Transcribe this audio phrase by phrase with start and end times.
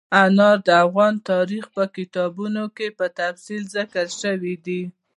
[0.23, 4.81] انار د افغان تاریخ په کتابونو کې په تفصیل ذکر شوي دي.